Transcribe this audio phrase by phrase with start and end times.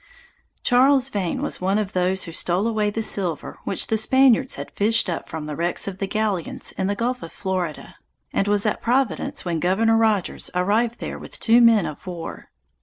[0.63, 4.71] Charles Vane was one of those who stole away the silver which the Spaniards had
[4.71, 7.97] fished up from the wrecks of the galleons in the Gulf of Florida,
[8.33, 12.49] and was at Providence when governor Rogers arrived there with two men of war.